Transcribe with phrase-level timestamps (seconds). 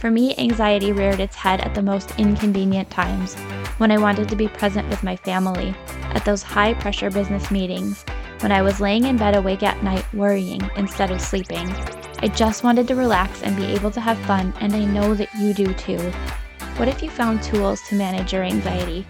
[0.00, 3.34] For me, anxiety reared its head at the most inconvenient times
[3.76, 5.74] when I wanted to be present with my family,
[6.14, 8.02] at those high pressure business meetings,
[8.40, 11.68] when I was laying in bed awake at night worrying instead of sleeping.
[12.20, 15.34] I just wanted to relax and be able to have fun, and I know that
[15.34, 15.98] you do too.
[16.76, 19.02] What if you found tools to manage your anxiety?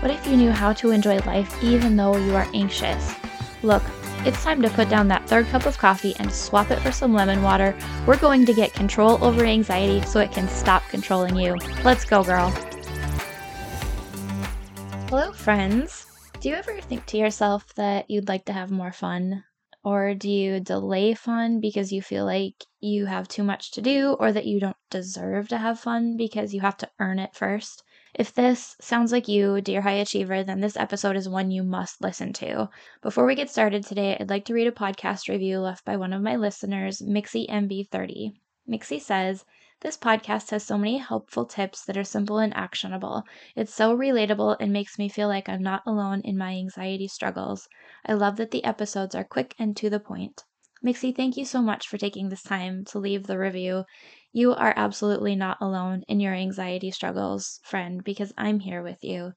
[0.00, 3.14] What if you knew how to enjoy life even though you are anxious?
[3.62, 3.82] Look,
[4.26, 7.12] it's time to put down that third cup of coffee and swap it for some
[7.12, 7.76] lemon water.
[8.06, 11.56] We're going to get control over anxiety so it can stop controlling you.
[11.84, 12.50] Let's go, girl.
[15.08, 16.06] Hello, friends.
[16.40, 19.44] Do you ever think to yourself that you'd like to have more fun?
[19.84, 24.16] Or do you delay fun because you feel like you have too much to do
[24.20, 27.82] or that you don't deserve to have fun because you have to earn it first?
[28.18, 32.02] If this sounds like you, dear high achiever, then this episode is one you must
[32.02, 32.68] listen to.
[33.00, 36.12] Before we get started today, I'd like to read a podcast review left by one
[36.12, 38.32] of my listeners, Mixie MB30.
[38.68, 39.44] Mixie says,
[39.82, 43.22] this podcast has so many helpful tips that are simple and actionable.
[43.54, 47.68] It's so relatable and makes me feel like I'm not alone in my anxiety struggles.
[48.04, 50.42] I love that the episodes are quick and to the point.
[50.80, 53.84] Mixie, thank you so much for taking this time to leave the review.
[54.32, 59.34] You are absolutely not alone in your anxiety struggles, friend, because I'm here with you.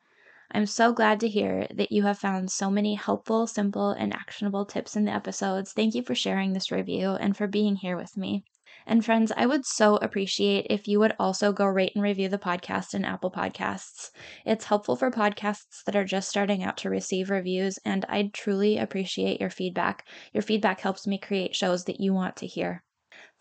[0.51, 4.65] I'm so glad to hear that you have found so many helpful, simple, and actionable
[4.65, 5.73] tips in the episodes.
[5.73, 8.45] Thank you for sharing this review and for being here with me.
[8.85, 12.37] And friends, I would so appreciate if you would also go rate and review the
[12.37, 14.11] podcast in Apple Podcasts.
[14.45, 18.77] It's helpful for podcasts that are just starting out to receive reviews, and I'd truly
[18.77, 20.07] appreciate your feedback.
[20.33, 22.83] Your feedback helps me create shows that you want to hear.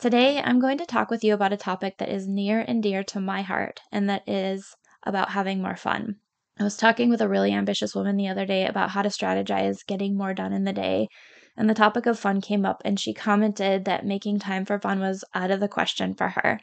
[0.01, 3.05] Today, I'm going to talk with you about a topic that is near and dear
[3.05, 6.17] to my heart, and that is about having more fun.
[6.59, 9.87] I was talking with a really ambitious woman the other day about how to strategize
[9.87, 11.09] getting more done in the day
[11.55, 15.01] and the topic of fun came up, and she commented that making time for fun
[15.01, 16.59] was out of the question for her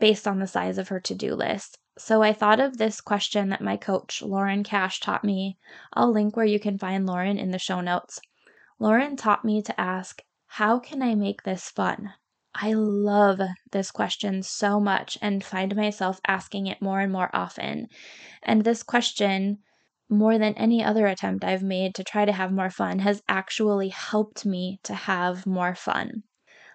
[0.00, 1.78] based on the size of her to do list.
[1.96, 5.56] So I thought of this question that my coach, Lauren Cash, taught me.
[5.92, 8.18] I'll link where you can find Lauren in the show notes.
[8.80, 12.14] Lauren taught me to ask, How can I make this fun?
[12.54, 13.40] I love
[13.72, 17.88] this question so much and find myself asking it more and more often.
[18.42, 19.58] And this question
[20.10, 23.88] more than any other attempt I've made to try to have more fun has actually
[23.90, 26.24] helped me to have more fun.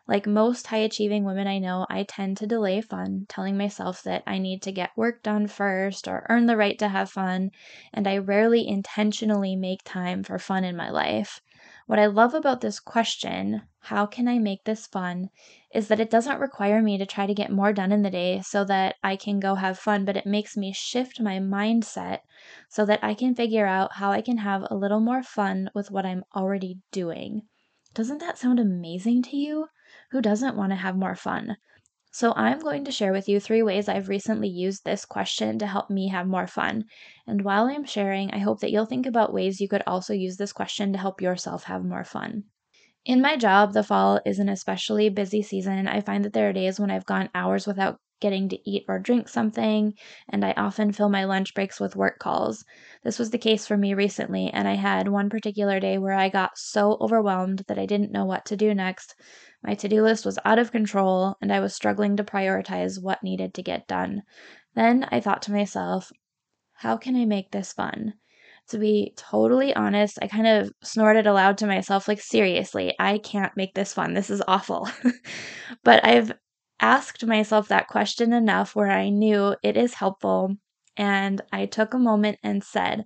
[0.08, 4.24] Like most high achieving women I know, I tend to delay fun, telling myself that
[4.28, 7.52] I need to get work done first or earn the right to have fun,
[7.94, 11.42] and I rarely intentionally make time for fun in my life.
[11.88, 15.30] What I love about this question, how can I make this fun,
[15.74, 18.42] is that it doesn't require me to try to get more done in the day
[18.42, 22.20] so that I can go have fun, but it makes me shift my mindset
[22.68, 25.90] so that I can figure out how I can have a little more fun with
[25.90, 27.44] what I'm already doing.
[27.94, 29.70] Doesn't that sound amazing to you?
[30.12, 31.56] Who doesn't want to have more fun?
[32.18, 35.68] So, I'm going to share with you three ways I've recently used this question to
[35.68, 36.86] help me have more fun.
[37.28, 40.38] And while I'm sharing, I hope that you'll think about ways you could also use
[40.38, 42.46] this question to help yourself have more fun.
[43.06, 45.88] In my job, the fall is an especially busy season.
[45.88, 49.00] I find that there are days when I've gone hours without getting to eat or
[49.00, 49.94] drink something,
[50.30, 52.64] and I often fill my lunch breaks with work calls.
[53.04, 56.30] This was the case for me recently, and I had one particular day where I
[56.30, 59.16] got so overwhelmed that I didn't know what to do next.
[59.64, 63.24] My to do list was out of control, and I was struggling to prioritize what
[63.24, 64.24] needed to get done.
[64.76, 66.12] Then I thought to myself,
[66.74, 68.14] how can I make this fun?
[68.70, 73.56] To be totally honest, I kind of snorted aloud to myself, like, seriously, I can't
[73.56, 74.14] make this fun.
[74.14, 74.90] This is awful.
[75.84, 76.34] but I've
[76.80, 80.56] asked myself that question enough where I knew it is helpful.
[80.96, 83.06] And I took a moment and said,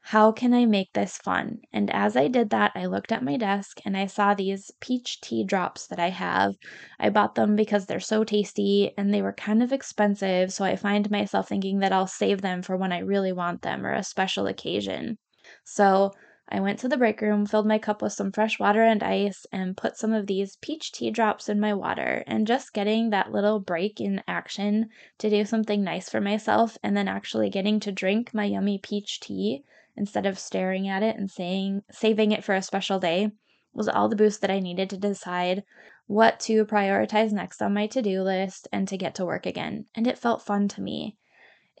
[0.00, 1.60] How can I make this fun?
[1.72, 5.20] And as I did that, I looked at my desk and I saw these peach
[5.20, 6.56] tea drops that I have.
[6.98, 10.52] I bought them because they're so tasty and they were kind of expensive.
[10.52, 13.86] So I find myself thinking that I'll save them for when I really want them
[13.86, 15.18] or a special occasion.
[15.64, 16.12] So
[16.50, 19.46] I went to the break room, filled my cup with some fresh water and ice,
[19.52, 22.24] and put some of these peach tea drops in my water.
[22.26, 26.96] And just getting that little break in action to do something nice for myself, and
[26.96, 29.62] then actually getting to drink my yummy peach tea
[29.94, 33.30] instead of staring at it and saying saving it for a special day
[33.74, 35.64] was all the boost that I needed to decide
[36.06, 39.84] what to prioritize next on my to-do list and to get to work again.
[39.94, 41.16] And it felt fun to me.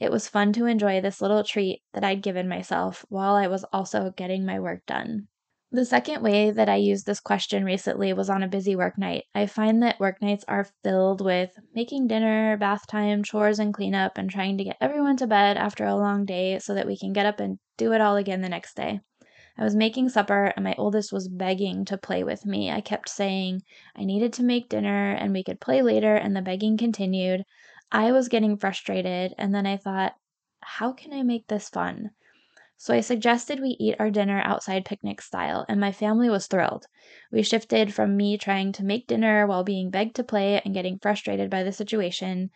[0.00, 3.64] It was fun to enjoy this little treat that I'd given myself while I was
[3.72, 5.28] also getting my work done.
[5.70, 9.24] The second way that I used this question recently was on a busy work night.
[9.34, 14.16] I find that work nights are filled with making dinner, bath time, chores, and cleanup,
[14.16, 17.12] and trying to get everyone to bed after a long day so that we can
[17.12, 19.00] get up and do it all again the next day.
[19.58, 22.70] I was making supper, and my oldest was begging to play with me.
[22.70, 23.62] I kept saying
[23.94, 27.44] I needed to make dinner and we could play later, and the begging continued.
[27.90, 30.14] I was getting frustrated, and then I thought,
[30.60, 32.10] how can I make this fun?
[32.76, 36.86] So I suggested we eat our dinner outside picnic style, and my family was thrilled.
[37.32, 40.98] We shifted from me trying to make dinner while being begged to play and getting
[40.98, 42.50] frustrated by the situation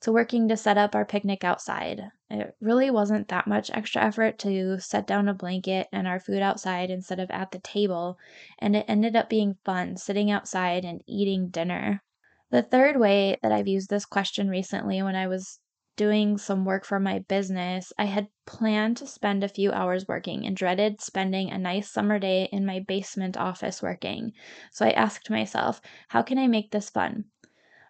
[0.00, 2.10] to working to set up our picnic outside.
[2.28, 6.42] It really wasn't that much extra effort to set down a blanket and our food
[6.42, 8.18] outside instead of at the table,
[8.58, 12.02] and it ended up being fun sitting outside and eating dinner.
[12.50, 15.60] The third way that I've used this question recently when I was
[15.96, 20.46] doing some work for my business, I had planned to spend a few hours working
[20.46, 24.32] and dreaded spending a nice summer day in my basement office working.
[24.72, 27.24] So I asked myself, how can I make this fun?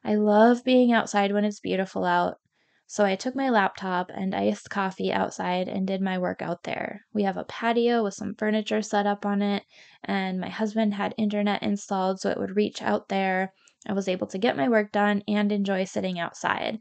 [0.03, 2.39] I love being outside when it's beautiful out.
[2.87, 7.03] So I took my laptop and iced coffee outside and did my work out there.
[7.13, 9.63] We have a patio with some furniture set up on it,
[10.03, 13.53] and my husband had internet installed so it would reach out there.
[13.87, 16.79] I was able to get my work done and enjoy sitting outside.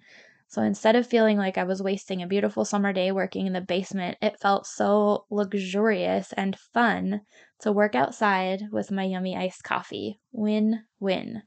[0.48, 3.62] So instead of feeling like I was wasting a beautiful summer day working in the
[3.62, 7.22] basement, it felt so luxurious and fun
[7.60, 10.22] to work outside with my yummy iced coffee.
[10.32, 11.44] Win win.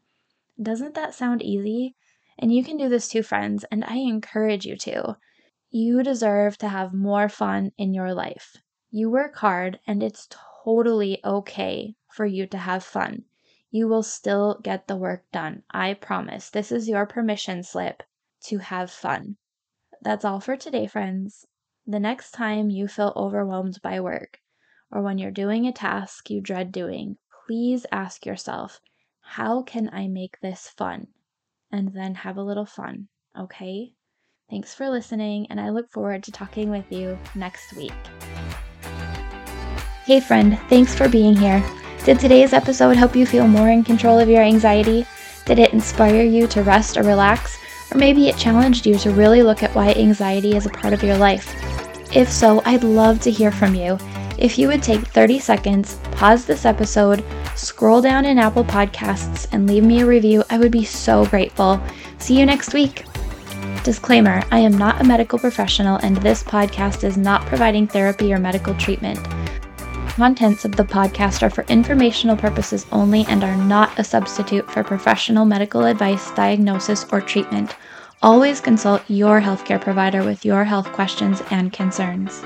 [0.63, 1.97] Doesn't that sound easy?
[2.39, 5.17] And you can do this too, friends, and I encourage you to.
[5.71, 8.57] You deserve to have more fun in your life.
[8.91, 10.29] You work hard, and it's
[10.65, 13.25] totally okay for you to have fun.
[13.71, 15.63] You will still get the work done.
[15.71, 16.51] I promise.
[16.51, 18.03] This is your permission slip
[18.47, 19.37] to have fun.
[20.03, 21.47] That's all for today, friends.
[21.87, 24.39] The next time you feel overwhelmed by work,
[24.91, 28.81] or when you're doing a task you dread doing, please ask yourself,
[29.21, 31.07] how can I make this fun?
[31.71, 33.09] And then have a little fun,
[33.39, 33.93] okay?
[34.51, 37.93] Thanks for listening, and I look forward to talking with you next week.
[40.05, 41.63] Hey, friend, thanks for being here.
[42.05, 45.07] Did today's episode help you feel more in control of your anxiety?
[45.45, 47.59] Did it inspire you to rest or relax?
[47.93, 51.03] Or maybe it challenged you to really look at why anxiety is a part of
[51.03, 51.55] your life.
[52.17, 53.99] If so, I'd love to hear from you.
[54.39, 57.23] If you would take 30 seconds, pause this episode,
[57.55, 61.79] scroll down in Apple Podcasts, and leave me a review, I would be so grateful.
[62.17, 63.05] See you next week.
[63.85, 68.39] Disclaimer I am not a medical professional, and this podcast is not providing therapy or
[68.39, 69.19] medical treatment.
[70.17, 74.85] Contents of the podcast are for informational purposes only and are not a substitute for
[74.85, 77.75] professional medical advice, diagnosis, or treatment.
[78.21, 82.45] Always consult your healthcare provider with your health questions and concerns.